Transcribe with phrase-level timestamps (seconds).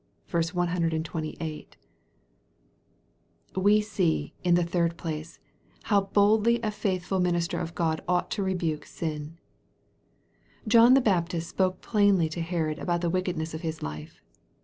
[0.31, 1.83] ~[2S.) /^
[3.63, 5.37] We see, in the third place,
[5.83, 9.37] how boldly a faithful minis ter of God ought to rebuke sin.
[10.67, 14.23] John the Baptist spoke plainly to Herod about the wickedness of his life.